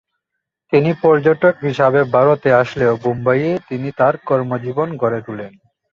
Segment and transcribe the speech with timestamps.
[0.73, 5.53] তিনি পর্যটক হিসেবে ভারতে আসলেও মুম্বাইয়ে তিনি তার কর্মজীবন গড়ে তোলেন।